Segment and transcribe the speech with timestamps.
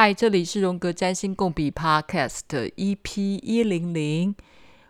[0.00, 2.44] 嗨，这里是荣格占星共笔 Podcast
[2.76, 4.32] EP 一零零，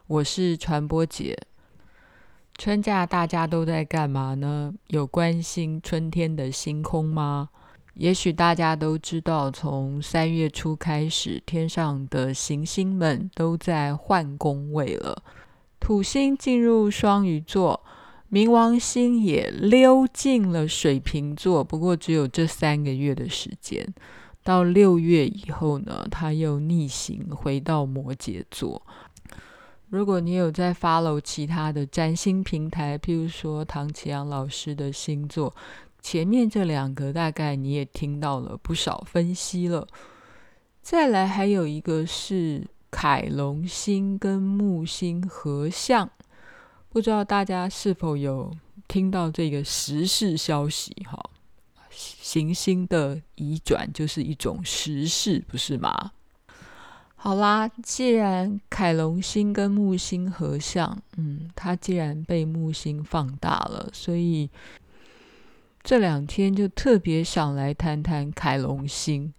[0.07, 1.35] 我是传播姐。
[2.59, 4.75] 春假大家都在干嘛呢？
[4.89, 7.49] 有关心春天的星空吗？
[7.95, 15.23] 也许大家都知道，从三月初开始，天上的行星们都在换宫位了。
[15.81, 17.83] 土星进入双鱼座，
[18.31, 23.95] 冥王星也溜进了水瓶座，不过只有这三个月的时间。
[24.49, 28.81] 到六月以后呢，它又逆行回到摩羯座。
[29.91, 35.55] 如果你有在 follow 其他的占星平台，譬如说唐綺阳老师的星座，
[36.01, 39.87] 前面这两个大概你也听到了不少分析了。
[40.81, 46.09] 再来还有一个是凯龙星跟木星合相，
[46.89, 48.51] 不知道大家是否有
[48.89, 50.97] 听到这个时事消息？
[51.05, 51.23] 哈。
[51.99, 56.13] 行星的移转就是一种时事，不是吗？
[57.17, 64.49] 好啦，既然凯龙星跟木星合相，嗯，它既然被木星放大了，所以
[65.83, 69.35] 这两天就特别想来谈谈凯龙星。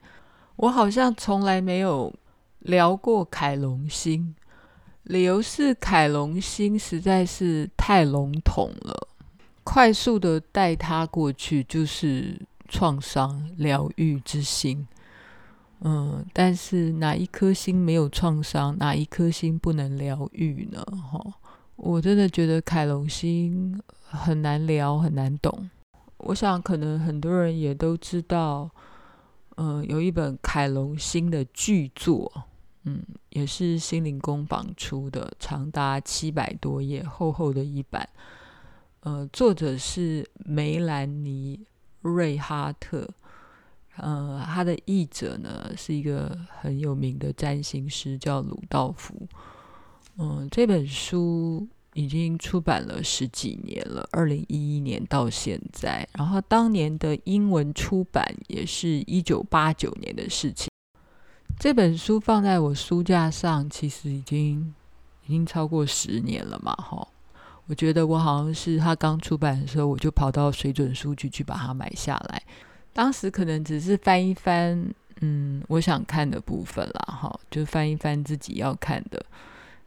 [0.58, 2.14] 我好像从来没有
[2.60, 4.36] 聊过凯龙星，
[5.04, 9.08] 理由是凯龙星实在是太笼统了。
[9.64, 14.88] 快速的带他过去，就是创伤疗愈之星。
[15.82, 18.78] 嗯，但是哪一颗星没有创伤？
[18.78, 20.84] 哪一颗星不能疗愈呢？
[21.10, 21.24] 哈，
[21.78, 25.70] 我真的觉得凯龙星很难聊，很难懂。
[26.18, 28.70] 我想，可能很多人也都知道，
[29.56, 32.30] 嗯，有一本凯龙星的巨作，
[32.84, 38.10] 嗯，也是心灵工坊出的，长达七百多页，厚厚的一版。
[39.02, 41.58] 呃，作者是梅兰妮·
[42.02, 43.08] 瑞哈特，
[43.96, 49.16] 呃，他的译者呢是一个很有名的占星师，叫鲁道夫。
[50.18, 56.06] 嗯、这本书已经出版了十几年了，二零一一年到现在。
[56.18, 60.70] 然后当年的英文出版也是一九八九年的事情。
[61.58, 64.74] 这本书放在我书架上，其实已经
[65.26, 67.08] 已经超过十年了嘛，哈。
[67.70, 72.42] 我觉得我好像是他刚出版的时候，我就跑到水准书局去把它买下来。
[72.94, 74.92] 当时可能只是翻一翻，
[75.22, 79.24] 嗯，我想看的部分啦，哈，就翻一翻自己要看的，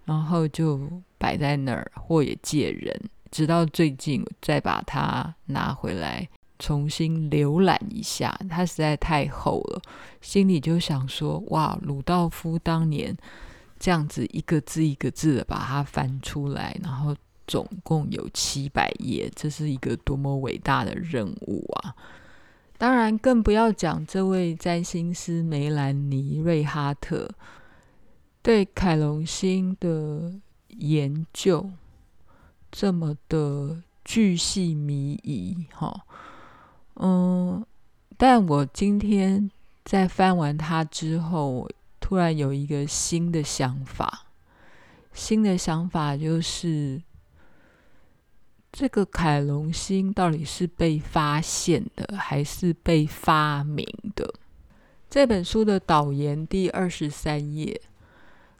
[0.04, 0.80] 然后就
[1.18, 2.96] 摆在那儿，或也借人。
[3.32, 6.28] 直到最近再把它拿回来
[6.60, 9.82] 重新浏览一下，它实在太厚了，
[10.20, 13.16] 心里就想说：哇，鲁道夫当年
[13.80, 17.16] 这样子一个字一个字的把它翻出来，然后。
[17.52, 21.94] 总共有七百页，这是一个多么伟大的任务啊！
[22.78, 27.28] 当然，更不要讲这位占星师梅兰妮·瑞哈特
[28.40, 30.32] 对凯龙星的
[30.68, 31.68] 研究
[32.70, 36.06] 这么的巨细靡遗，哈，
[36.94, 37.62] 嗯，
[38.16, 39.50] 但我今天
[39.84, 41.68] 在翻完它之后，
[42.00, 44.24] 突然有一个新的想法，
[45.12, 47.02] 新的想法就是。
[48.72, 54.32] 这个凯龙星到底是被发现的，还是被发明的？
[55.10, 57.82] 这本书的导言第二十三页，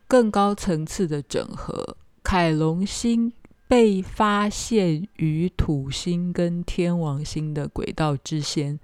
[0.06, 1.96] 更高层次的整合。
[2.22, 3.32] 凯龙星
[3.66, 8.78] 被发现于土星跟天王星的轨道之间，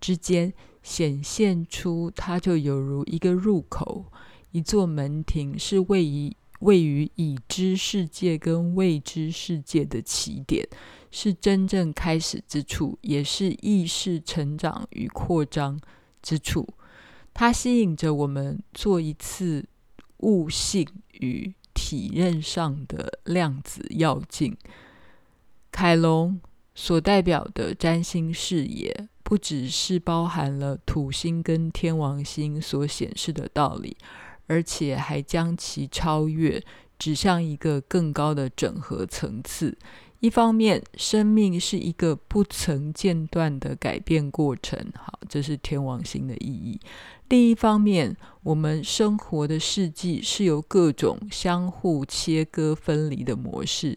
[0.00, 4.06] 之间显现出它就有如一个入口，
[4.50, 6.36] 一座门庭，是位于。
[6.62, 10.66] 位于已知世界跟未知世界的起点，
[11.10, 15.78] 是真正开始之处，也是意识成长与扩张
[16.22, 16.66] 之处。
[17.34, 19.66] 它吸引着我们做一次
[20.18, 24.56] 悟性与体认上的量子跃进。
[25.70, 26.40] 凯龙
[26.74, 33.96] 所代表的占星视野，不只是包含了土星跟天王星所显示的道理。
[34.52, 36.62] 而且还将其超越，
[36.98, 39.78] 指向一个更高的整合层次。
[40.20, 46.78] 一方面，生命是一个不曾间断的改变过程，好，这是天王星的意义。
[47.30, 53.96] 另一方面，我们生活的世纪是由各种相互切割分离的模式、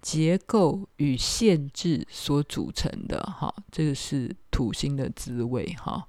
[0.00, 6.06] 结构与限制所组成的，哈，这个是土星的滋味，哈。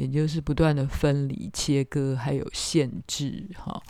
[0.00, 3.82] 也就是不断的分离、切割，还有限制，哈，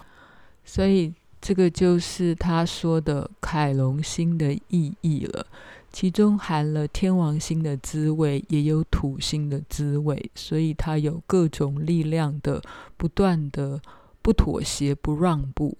[0.65, 5.47] 所以这个就是他说的凯龙星的意义了。
[5.93, 12.61] 其中含了天王星的滋味，也有土星的滋味，所以它有各种力量的
[12.97, 13.81] 不断的
[14.21, 15.79] 不妥协、不让步，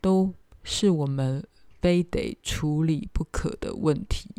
[0.00, 0.32] 都
[0.62, 1.44] 是我们
[1.82, 4.30] 非得处理不可的问题。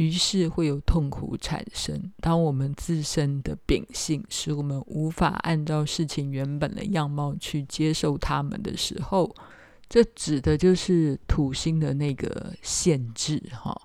[0.00, 2.10] 于是会有痛苦产生。
[2.22, 9.30] 当我们自身的秉性使我们无法按照事情原本的样貌去接受它们的时候，
[9.90, 13.78] 这指的就是土星的那个限制哈。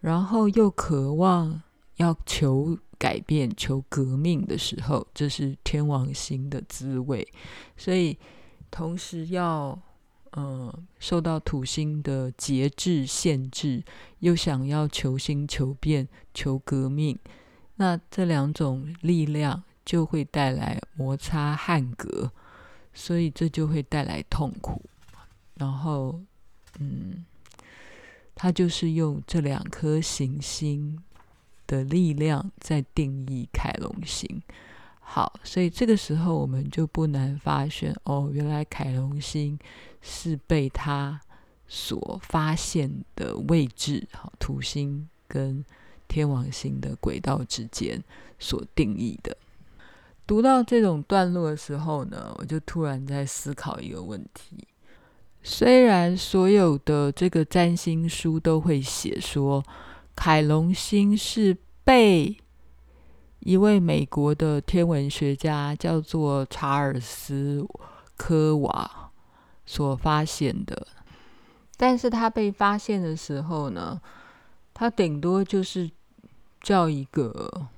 [0.00, 1.62] 然后又渴望
[1.98, 7.24] 要求改变、求革命的时候，这是天王星的滋味。
[7.76, 8.18] 所以
[8.68, 9.80] 同时要。
[10.34, 13.82] 嗯，受到土星的节制限制，
[14.20, 17.18] 又想要求新求变、求革命，
[17.76, 22.32] 那这两种力量就会带来摩擦、汗格，
[22.94, 24.82] 所以这就会带来痛苦。
[25.56, 26.18] 然后，
[26.78, 27.26] 嗯，
[28.34, 30.98] 它就是用这两颗行星
[31.66, 34.42] 的力量在定义凯龙星。
[35.04, 39.58] 好，所以这个时候我们就不难发现，哦，原来凯龙星
[40.00, 41.20] 是被它
[41.66, 45.62] 所发现的位置，好，土星跟
[46.08, 48.02] 天王星的轨道之间
[48.38, 49.36] 所定义的。
[50.26, 54.66] 读到这种段落的时候呢，我就突然在思考一个问题：
[55.42, 59.62] 虽然所有的这个占星书都会写说，
[60.14, 61.54] 凯龙星是
[61.84, 62.34] 被
[63.44, 67.66] 一位美国的天文学家叫做查尔斯
[68.16, 69.10] 科瓦
[69.66, 70.86] 所发现的，
[71.76, 74.00] 但是他被发现的时候呢，
[74.72, 75.90] 他顶多就是
[76.60, 77.68] 叫一个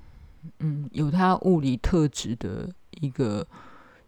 [0.59, 2.69] 嗯有他物理特质的
[3.01, 3.45] 一个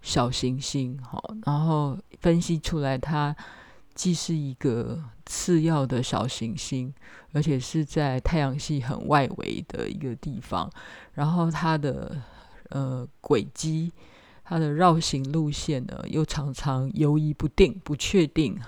[0.01, 3.35] 小行星，好，然后分析出来他。
[3.97, 6.93] 既是一个次要的小行星，
[7.33, 10.71] 而且是在太阳系很外围的一个地方。
[11.13, 12.21] 然后它的
[12.69, 13.91] 呃轨迹，
[14.43, 18.61] 它的绕行路线呢，又常常游移不定、不确定。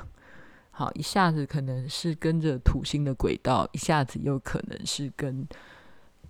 [0.72, 5.48] 好，一下子可能是跟着土星的轨道，一下子又可能是跟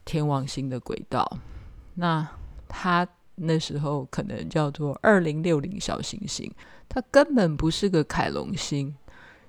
[0.04, 1.40] 天王星的轨道。
[1.94, 2.28] 那
[2.68, 3.08] 它
[3.40, 6.52] 那时候可能叫做二零六零小行星。
[6.88, 8.96] 它根本不是个凯龙星，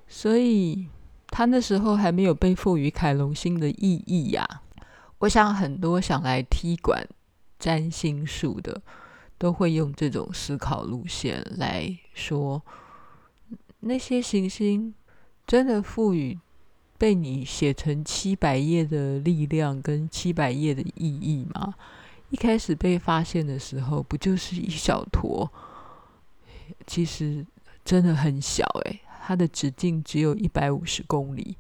[0.07, 0.89] 所以
[1.29, 4.63] 它那时候还没有被赋予凯龙星的意义呀、
[5.21, 7.07] 我想很多想来踢馆
[7.59, 8.83] 占星术的，
[9.39, 12.63] 都会用这种思考路线来说：
[13.81, 14.95] 那些行星
[15.47, 16.39] 真的赋予
[16.99, 21.75] 被你写成七百页的力量跟七百页的意义吗？
[22.31, 25.51] 一开始被发现的时候，不就是一小坨？
[26.87, 27.45] 其实
[27.85, 31.57] 真的很小诶，它的直径只有一百五十公里，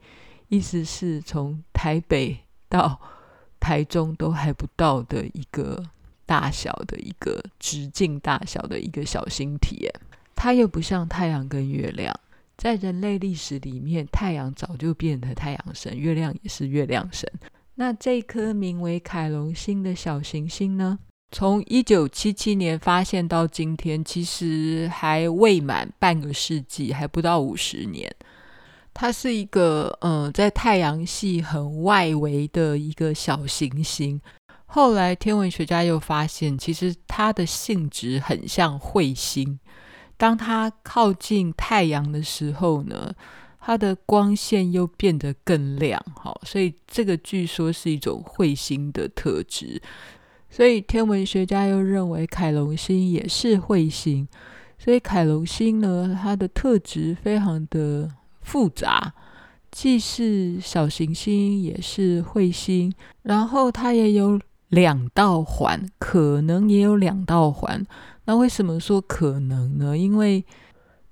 [0.48, 2.38] 意思是从台北
[2.68, 3.00] 到
[3.58, 5.84] 台中都还不到的一个
[6.24, 9.90] 大小的一个直径大小的一个小星体。
[10.36, 12.18] 它又不像太阳跟月亮，
[12.56, 17.30] 在人类历史里面，太阳早就变成太阳神，月亮也是月亮神。
[17.80, 20.98] 那这颗名为凯龙星的小行星呢？
[21.32, 28.14] 从一九七七年发现到今天，其实还未满半个世纪，还不到五十年。
[28.92, 34.20] 它是一个嗯、呃，在太阳系很外围的一个小行星。
[34.66, 39.58] 后来天文学家又发现，其实它的性质很像彗星。
[40.18, 43.14] 当它靠近太阳的时候呢，
[43.60, 46.02] 它的光线又变得更亮。
[46.16, 49.80] 好，所以这个据说是一种彗星的特质。
[50.48, 54.26] 所以天文学家又认为凯龙星也是彗星，
[54.78, 59.14] 所以凯龙星呢，它的特质非常的复杂，
[59.70, 64.40] 既是小行星，也是彗星，然后它也有
[64.70, 67.86] 两道环，可能也有两道环。
[68.24, 69.96] 那为什么说可能呢？
[69.96, 70.44] 因为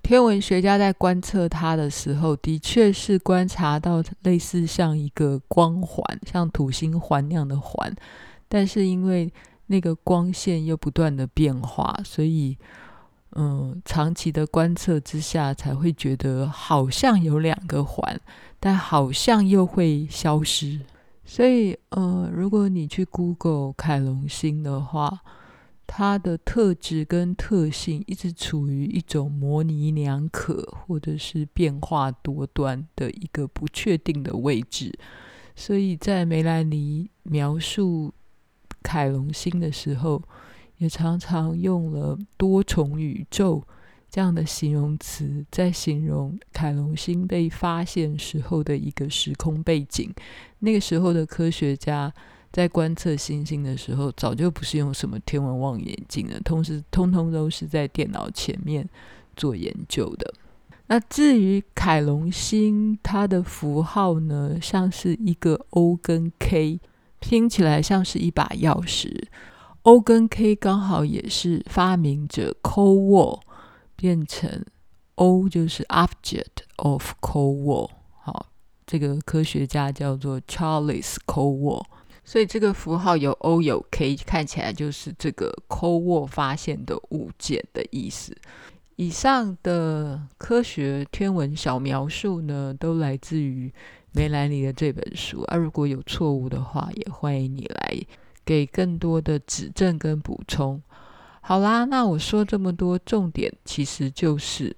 [0.09, 7.95] 天文学家在观测它的时候，的确是观察到类似像一个光环，像土星环那样的环。
[8.49, 9.31] 但是因为
[9.67, 12.57] 那个光线又不断的变化，所以
[13.33, 18.19] 嗯，长期的观测之下，才会觉得好像有两个环，
[18.59, 20.81] 但好像又会消失。
[21.27, 25.21] 所以呃，如果你去 Google 凯龙星的话，
[25.89, 34.97] 它的特质跟特性一直处于一种模棱两可，或者是变化多端的一个不确定的位置。
[35.57, 38.15] 所以在梅兰妮描述。
[38.81, 40.23] 凯龙星的时候，
[40.79, 43.63] 也常常用了多重宇宙
[44.09, 50.15] 这样的形容词，在形容凯龙星被发现时候的一个时空背景。
[50.61, 52.11] 那个时候的科学家
[52.51, 58.89] 在观测星星的时候，早就不是用什么天文望远镜了，同时通通都是在电脑前面
[59.37, 60.35] 做研究的。
[60.87, 66.81] 那至于凯龙星，它的符号呢，像是一个 O 跟 K，
[67.21, 69.25] 听起来像是一把钥匙。
[69.83, 73.41] O 跟 K 刚好也是发明者 Cold War
[73.97, 74.65] 变成
[75.17, 77.91] O 就是 Object of Cold War，
[78.23, 78.47] 好，
[78.87, 81.85] 这个科学家叫做 Charles Cold War，
[82.29, 88.37] 所以这个符号有 O 有 K，看起来就是这个 Cold War 发现的物件的意思。
[88.97, 93.73] 以上的科学天文小描述呢，都来自于
[94.13, 95.57] 梅兰妮的这本书啊。
[95.57, 97.99] 如果有错误的话，也欢迎你来
[98.45, 100.83] 给更多的指正跟补充。
[101.41, 104.77] 好啦，那我说这么多，重点其实就是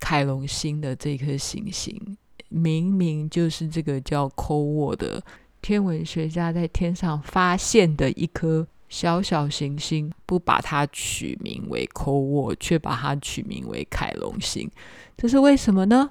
[0.00, 2.16] 凯龙星的这颗行星，
[2.48, 5.22] 明明就是这个叫 c o 的
[5.64, 8.66] 天文学家在天上发现的一颗。
[8.86, 14.70] 小小行星不把它取名为 Cold War，却把它取名为凯龙星，
[15.16, 16.10] 这是为什么呢？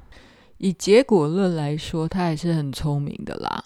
[0.57, 3.63] 以结果论来说，他也是很聪明的啦。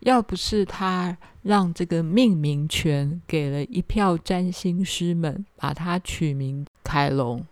[0.00, 7.44] 要不是他让这个命名权给了一票占星师们，把它取名凯龙，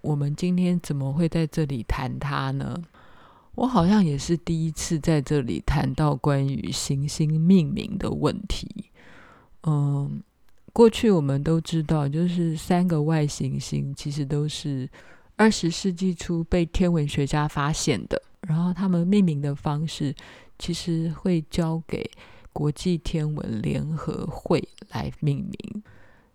[0.00, 2.82] 我们今天怎么会在这里谈它呢？
[3.56, 8.92] 我好像也是第一次在这里谈到关于行星命名的问题。
[9.64, 10.22] 嗯。
[10.72, 14.86] 过去我们都知道，就是三个外行星其实都是
[15.34, 20.14] 二十世纪初被天文学家发现的，然后他们命名的方式
[20.58, 22.10] 其实会交给
[22.52, 25.82] 国际天文联合会来命名，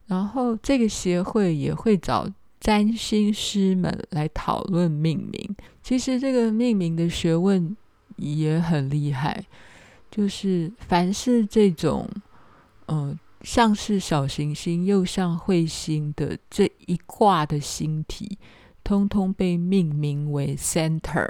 [0.07, 2.27] 然后这个协会也会找
[2.62, 5.56] 占星师们来讨论命名。
[5.84, 7.75] 其实这个命名的学问
[8.15, 9.44] 也很厉害，
[10.10, 12.08] 就是凡是这种，
[12.86, 13.20] 呃。
[13.44, 18.38] 像是小行星又像彗星的这一挂的星体，
[18.84, 21.27] 通通被命名为 center。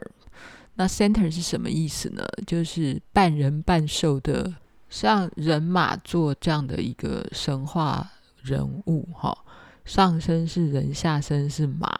[0.75, 2.27] 那 center 是什么意思呢？
[2.45, 4.53] 就是半人半兽的，
[4.89, 8.11] 像人马座这样的一个神话
[8.41, 9.45] 人物，哈，
[9.85, 11.97] 上身是人，下身是马。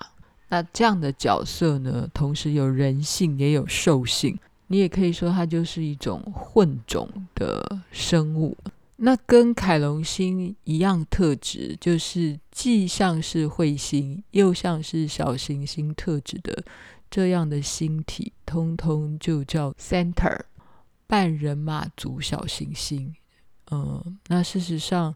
[0.49, 8.57] 那这样的角色呢，同时有人性也有兽性，你也可以说它就是一种混种的生物。
[8.97, 16.63] 那跟凯龙星一样特质，就是既像是彗星，又像是小行星特质的
[17.09, 20.41] 这样的星体，通通就叫 Center
[21.07, 23.15] 半人马族小行星。
[23.71, 25.15] 嗯，那事实上，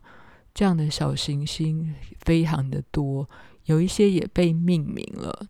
[0.56, 3.30] 这样的小行星非常的多，
[3.66, 5.46] 有一些也被命名了。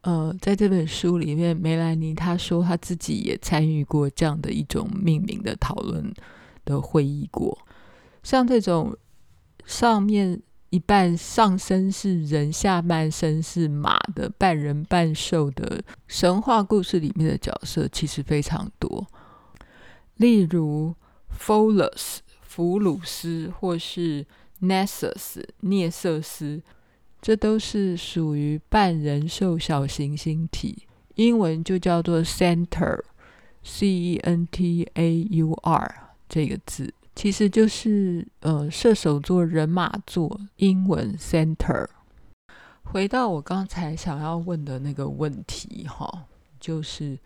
[0.00, 6.12] 呃，在这本书里面，梅兰妮她说她自己也参与过这样的一种命名的讨论。
[6.66, 7.58] 的会议过，
[8.22, 8.96] 像这种
[9.66, 10.40] 上面
[10.70, 19.06] 一半上身是人，下半身是马的半人半兽的神话故事里面的角色，其实非常多。
[20.16, 20.94] 例如
[21.38, 22.20] Pholus
[22.54, 24.24] 弗鲁斯，或是
[24.62, 26.62] Nessus 聂瑟斯，
[27.20, 36.14] 这都是属于半人兽小行星体，英文就叫做 Centaur，C E N T A U R。
[36.28, 41.88] 这个字其实就是呃射手座人马座，英文 Centaur。
[42.84, 46.26] 回到我刚才想要问的那个问题哈，
[46.60, 47.18] 就是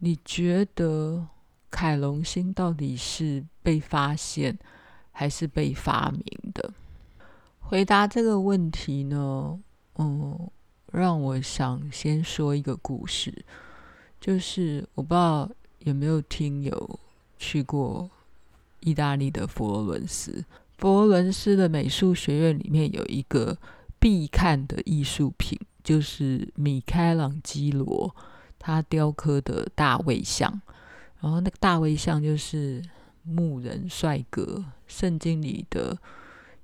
[0.00, 1.26] 你觉得
[1.74, 4.56] 凯龙星到底是被发现
[5.10, 6.72] 还是被发明的？
[7.58, 9.58] 回答这个问题呢，
[9.96, 10.48] 嗯，
[10.92, 13.44] 让我想先说一个故事，
[14.20, 15.50] 就是我不知道
[15.80, 17.00] 有没有听友
[17.36, 18.08] 去过。
[18.80, 20.44] 意大利的佛罗伦斯，
[20.76, 23.56] 佛罗伦斯的美术学院里面有一个
[23.98, 28.14] 必看的艺术品，就是米开朗基罗
[28.58, 30.60] 他雕刻的大卫像。
[31.24, 32.82] 然后那个大卫像就是
[33.22, 35.96] 牧人帅哥，圣经里的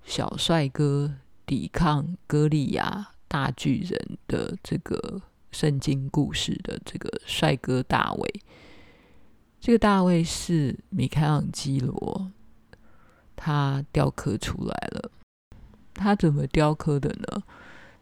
[0.05, 1.14] 小帅哥
[1.47, 8.43] 抵抗歌利亚大巨人的这个圣经故事的这个帅哥大卫。
[9.59, 12.31] 这个大卫是米开朗基罗，
[13.35, 15.11] 他雕刻出来了。
[15.95, 17.43] 他怎么雕刻的呢？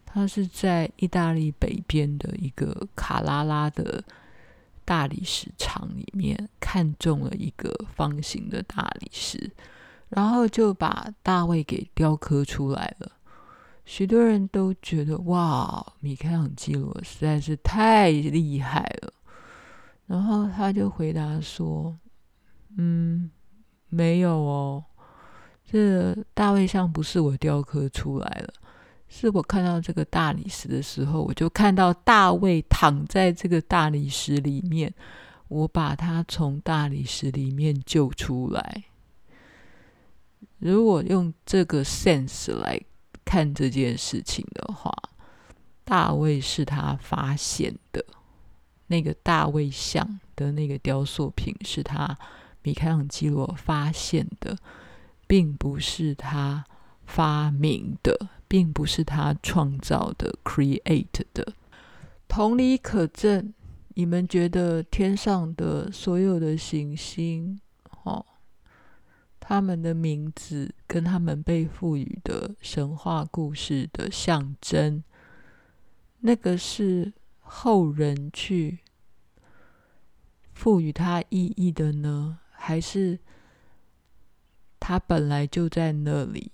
[0.04, 4.02] 他是在意大利北边的一个卡拉拉的
[4.88, 9.50] 大理石厂里面，看中了一个方形的大理石，
[10.08, 13.12] 然后就把大卫给雕刻出来了。
[13.84, 19.12] 许多人都觉得哇，米开朗基罗实在是太厉害了。
[20.06, 21.94] 然后他就回答说
[22.78, 23.30] ：“嗯，
[23.90, 24.84] 没有哦，
[25.70, 28.54] 这大卫像不是我雕刻出来了，
[29.08, 34.92] 是我看到这个大理石的时候，我就看到大卫躺在这个大理石里面，
[35.48, 38.84] 我把他从大理石里面救出来。
[40.58, 42.80] 如果用这个 sense 来。”
[43.30, 44.90] 看这件事情的话，
[45.84, 48.02] 大卫是他发现的，
[48.86, 52.16] 那个大卫像的那个雕塑品是他
[52.62, 54.56] 米开朗基罗发现的，
[55.26, 56.64] 并不是他
[57.04, 61.52] 发明的，并不是他创造的 create 的。
[62.26, 63.54] 同理可证，
[63.94, 67.60] 你们觉得天上的所有的行星，
[68.02, 68.24] 哦？
[69.38, 75.02] 他们的名字跟他们被赋予的神话故事的象征，
[76.20, 78.80] 那个是后人去
[80.52, 82.40] 赋予它意义的呢？
[82.50, 83.18] 还是
[84.78, 86.52] 它本来就在那里，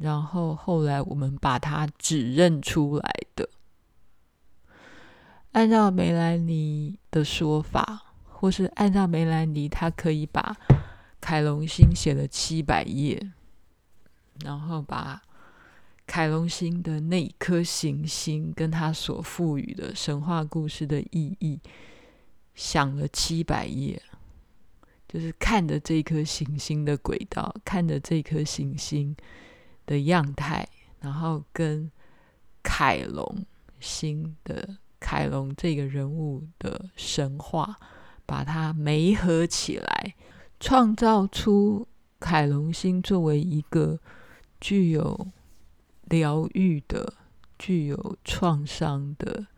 [0.00, 3.48] 然后后来我们把它指认出来的？
[5.52, 10.56] 按照梅兰妮的说法，或是按照梅兰妮，她可以把。
[11.22, 13.32] 凯龙星写了七百页，
[14.42, 15.20] 然后把
[16.06, 21.60] 凯龙星的那一颗行星跟他所赋予的神话故事的意义
[22.54, 24.02] 想了七百页，
[25.06, 29.14] 就是看着这颗行星的轨道，看着这颗行星
[29.90, 30.68] 的样态，
[31.00, 31.90] 然后跟
[32.62, 33.44] 凯龙
[33.80, 37.76] 星的凯龙这个人物的神话，
[38.24, 40.14] 把它媒合起来。
[40.60, 41.88] 创造出
[42.20, 43.98] 凯龙星作为一个
[44.60, 45.26] 具有
[46.04, 47.14] 疗愈的、
[47.58, 49.48] 具有创伤的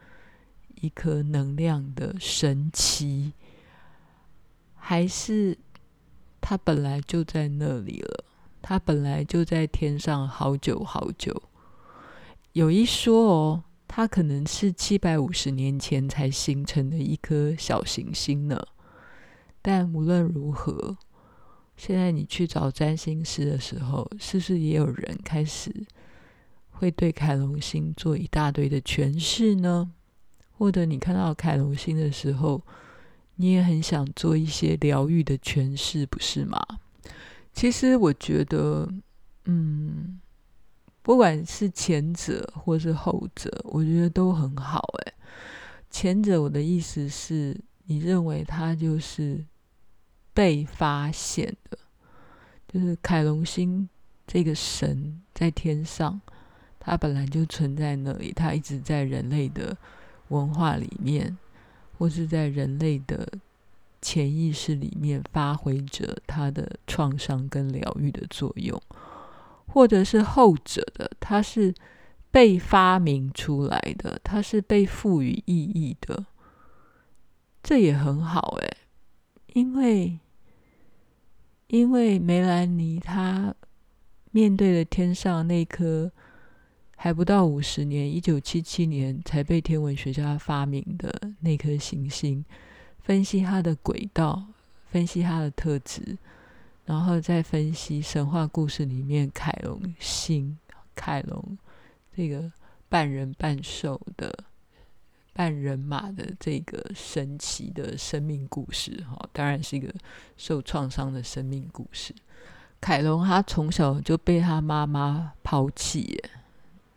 [0.76, 3.34] 一颗能量的神奇，
[4.76, 5.58] 还是
[6.40, 8.24] 它本来就在那里了？
[8.62, 11.42] 它本来就在天上好久好久。
[12.52, 18.58] 有一说哦，它可能是七百五十年前才形成的一颗小行星呢。
[19.60, 20.96] 但无论如何，
[21.76, 25.72] 现在你去找占星师的时候，是不是也有人开始
[26.70, 29.90] 会对凯龙星做一大堆的诠释呢？
[30.56, 32.62] 或者你看到凯龙星的时候，
[33.36, 36.60] 你也很想做一些疗愈的诠释，不是吗？
[37.52, 38.88] 其实我觉得，
[39.44, 40.20] 嗯，
[41.02, 44.80] 不管是前者或是后者，我觉得都很好。
[45.04, 45.14] 诶，
[45.90, 49.44] 前者我的意思是你认为他就是。
[50.34, 51.76] 被发现的，
[52.66, 53.86] 就是凯龙星
[54.26, 56.18] 这个神在天上，
[56.80, 59.76] 它本来就存在那里，它一直在人类的
[60.28, 61.36] 文化里面，
[61.98, 63.28] 或是在人类的
[64.02, 68.78] 潜意识里面发挥着它的创伤跟疗愈的作用，
[69.66, 71.72] 或者是后者的，它是
[72.30, 76.26] 被发明出来的，它是被赋予意义的，
[77.62, 78.76] 这也很好诶，
[79.54, 80.18] 因为。
[81.68, 83.54] 因为梅兰妮她
[84.30, 86.12] 面对了天上那颗
[86.96, 92.44] 还不到五十年，一九七七年才被天文学家发明的那颗行星，
[93.02, 94.44] 分析它的轨道，
[94.90, 96.16] 分析它的特质，
[96.84, 100.58] 然后再分析神话故事里面凯龙星、
[100.94, 101.58] 凯龙
[102.16, 102.50] 这个
[102.88, 104.44] 半人半兽的。
[105.34, 109.90] 半人马的这个神奇的生命故事，哈，当然是一个
[110.36, 112.14] 受创伤的生命故事。
[112.82, 116.22] 凯龙他从小就被他妈妈抛弃，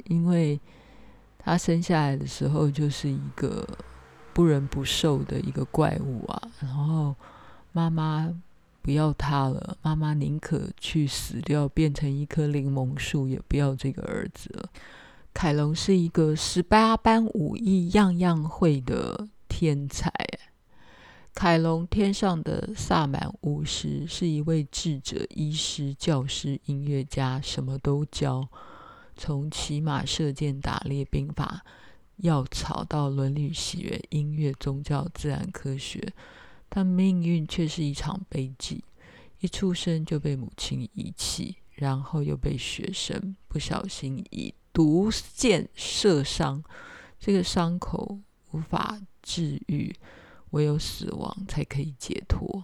[0.07, 0.59] 因为
[1.39, 3.65] 他生下来的时候就是一个
[4.35, 7.15] 不人不兽的一个怪物啊，然后
[7.71, 8.29] 妈妈
[8.81, 14.69] 不要他了，妈妈宁可去死掉，变成一棵柠檬树，也不要这个儿子了。
[15.33, 20.11] 凯龙是一个十八般武艺样样会的天才。
[21.33, 28.45] 凯龙天上的萨满巫师是一位智者、医师、教师、音乐家，什么都教，
[29.15, 31.63] 从骑马、射箭、打猎、兵法、
[32.17, 36.13] 药草到伦理学、音乐、宗教、自然科学，
[36.69, 38.83] 但命运却是一场悲剧。
[39.39, 44.53] 一出生就被母亲遗弃，然后又被学生不小心以。
[44.73, 46.61] 毒箭射伤，
[47.17, 48.19] 这个伤口
[48.51, 49.95] 无法治愈，
[50.49, 52.61] 唯有死亡才可以解脱。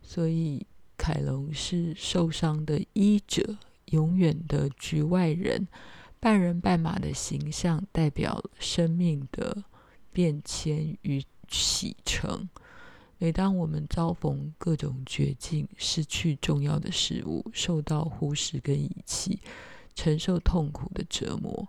[0.00, 5.68] 所以，凯龙是受伤的医者，永远的局外人，
[6.18, 9.64] 半人半马的形象代表生命的
[10.12, 12.48] 变迁与启程。
[13.18, 19.40] 每当我们遭逢各种绝境，失去重要的事物，受到忽视跟遗弃，
[19.94, 21.66] 承受痛苦的折磨，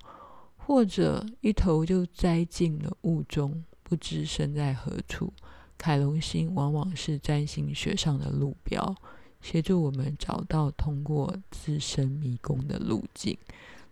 [0.58, 5.32] 或者一头就栽进了雾中，不知身在何处，
[5.78, 8.96] 凯龙星往往是占星学上的路标，
[9.40, 13.38] 协助我们找到通过自身迷宫的路径。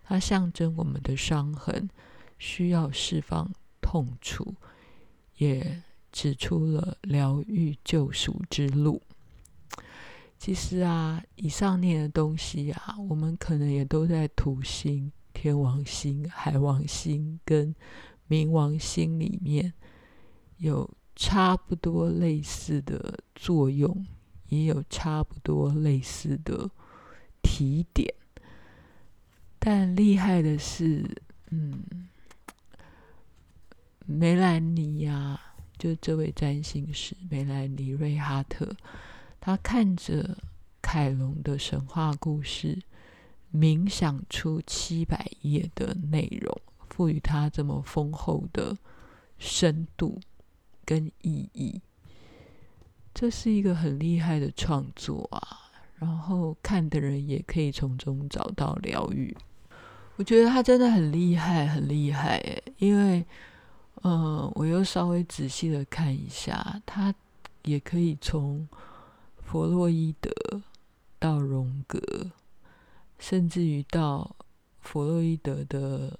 [0.08, 1.90] 它象征我们的伤痕，
[2.38, 4.54] 需要释放痛楚，
[5.38, 9.02] 也指出了疗愈救赎之路。
[10.38, 17.74] 其实啊，以上念的东西啊，我们可能也都在土星、天王星、海王星跟
[18.28, 19.72] 冥王星里面
[20.58, 24.06] 有差不多类似的作用，
[24.48, 26.70] 也有差不多类似的
[27.42, 28.14] 提点。
[29.68, 31.04] 但厉害的是，
[31.50, 31.82] 嗯，
[34.06, 35.40] 梅兰妮呀，
[35.76, 38.76] 就这位占星师梅兰妮·瑞哈特，
[39.40, 40.38] 他看着
[40.80, 42.80] 凯龙的神话故事，
[43.52, 48.78] 冥想出七百页的内容，赋予他这么丰厚的
[49.36, 50.20] 深度
[50.84, 51.82] 跟意义。
[53.12, 55.72] 这是一个很厉害的创作啊！
[55.96, 59.36] 然后看的人也可以从中找到疗愈。
[60.16, 63.24] 我觉得他真的很厉害，很厉害诶，因为，
[64.02, 67.14] 呃，我又稍微仔细的看一下，他
[67.64, 68.66] 也可以从
[69.44, 70.30] 弗洛伊德
[71.18, 72.00] 到荣格，
[73.18, 74.34] 甚至于到
[74.80, 76.18] 弗洛伊德的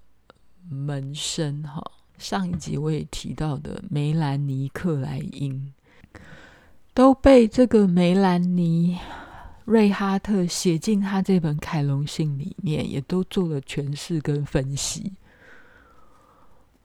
[0.69, 1.83] 门生哈。
[2.19, 5.73] 上一集我也提到的梅兰妮·克莱因，
[6.93, 8.99] 都被这个梅兰妮。
[9.67, 15.13] 瑞哈特写进他这本凯龙信里面，也都做了诠释跟分析。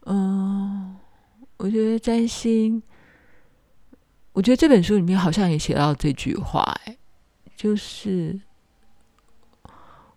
[0.06, 0.98] 嗯，
[1.58, 2.82] 我觉得占星，
[4.34, 6.98] 我觉得这本书里面好像也写到这句话，哎，
[7.56, 8.42] 就是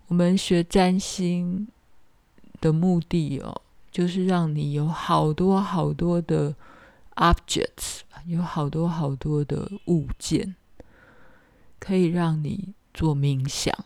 [0.06, 1.68] 我们学占星
[2.62, 6.56] 的目的哦，就是让你有好多好多的
[7.16, 10.56] objects，有好多好多的物件。
[11.84, 13.76] 可以让你做冥想，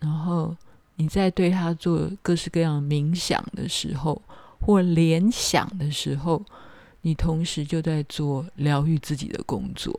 [0.00, 0.56] 然后
[0.96, 4.20] 你在对它做各式各样冥想的时候，
[4.60, 6.44] 或联想的时候，
[7.02, 9.94] 你同时就在做疗愈自己的工作，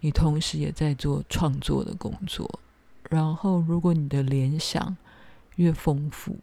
[0.00, 2.58] 你同时也在做创作的工作。
[3.08, 4.96] 然后，如果你的联想
[5.54, 6.36] 越丰富，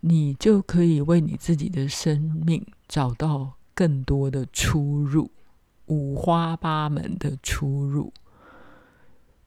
[0.00, 5.30] 你就可以为你自己的生命找到更多的出入，
[5.86, 8.12] 五花八门的出入。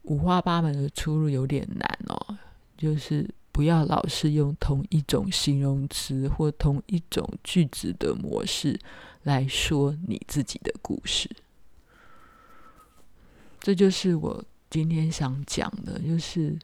[0.03, 2.37] 五花八门的出入有点难哦，
[2.75, 8.79] 就是不要老是用同一种形容词或同一种句子的模式
[9.23, 11.29] 来说你自己的故事。
[13.59, 16.57] 这就是我今天想讲的，就是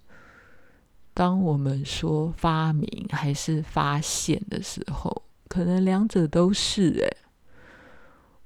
[1.14, 7.18] 当我们说发明还是发现的时候，可能两者都是诶。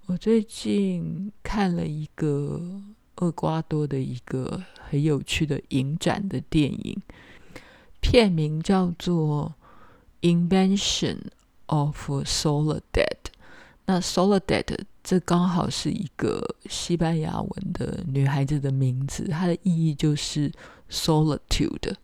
[0.08, 2.82] 我最近看了一个。
[3.18, 7.02] 厄瓜多的一个很有趣的影展的电影，
[8.02, 9.56] 片名叫做
[10.30, 11.20] 《Invention
[11.68, 12.82] of Soledad》。
[13.86, 20.52] 那 Soledad 这刚好是一个西班牙文的女孩子的名字，它的意义就是
[20.90, 21.96] Solitude，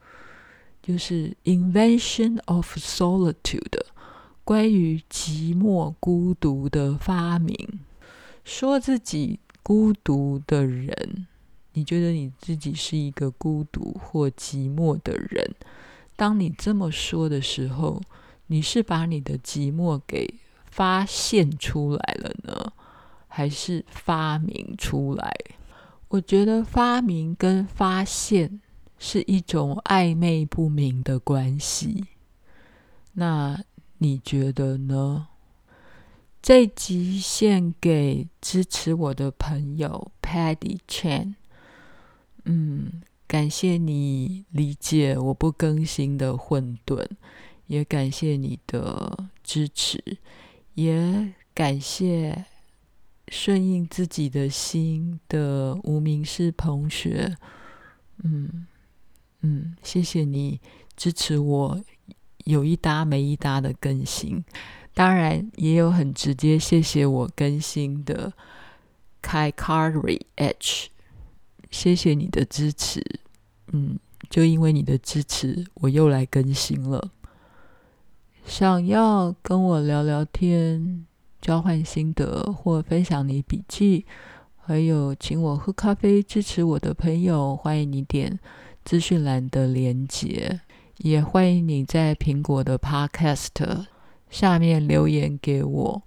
[0.81, 3.81] 就是 Invention of Solitude，
[4.45, 7.81] 关于寂寞孤独的发明，
[8.45, 9.41] 说自己。
[9.67, 11.27] 孤独的人，
[11.77, 15.53] 你觉得你自己是一个孤独或寂寞的人？
[16.15, 18.01] 当你这么说的时候，
[18.47, 22.73] 你是把你的寂寞给发现出来了呢，
[23.27, 25.31] 还是发明出来？
[26.07, 28.59] 我觉得发明跟发现
[28.97, 32.05] 是一种暧昧不明的关系。
[33.13, 33.63] 那
[33.99, 35.27] 你觉得呢？
[36.41, 41.35] 这集献给支持我的朋友 Paddy Chan。
[42.49, 47.05] 嗯，感谢你理解我不更新的混沌，
[47.67, 50.01] 也感谢你的支持，
[50.75, 52.45] 也感谢
[53.27, 57.35] 顺应自己的心的无名氏同学。
[58.23, 58.65] 嗯
[59.41, 60.61] 嗯，谢谢你
[60.95, 61.83] 支持我
[62.45, 64.41] 有一搭没一搭的更新。
[64.93, 68.31] 当然也有很直接谢谢我更新的
[69.21, 70.89] Kaikari H，
[71.77, 72.99] 谢谢你的支持，
[73.71, 73.99] 嗯，
[74.31, 77.11] 就因为你的支持，我又来更新了。
[78.43, 81.05] 想要跟我聊聊天、
[81.39, 84.07] 交换心得或分享你笔记，
[84.55, 88.39] 还有请我喝咖啡支持我的朋友，欢迎你点
[88.83, 90.59] 资讯栏的连结，
[90.97, 93.85] 也欢迎你在苹果的 Podcast
[94.31, 96.01] 下面留言给我，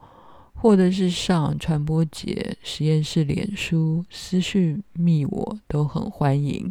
[0.60, 6.70] 或者是上传播节实验室脸书私讯密我，都很欢迎。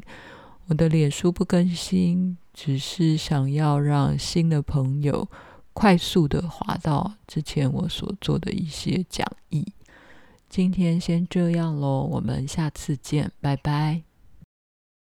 [0.68, 5.28] 我的脸书不更新，只是想要让新的朋友
[5.74, 9.66] 快速的滑到之前我所做的一些讲义。
[10.48, 14.09] 今天先这样喽，我们下次见，拜拜。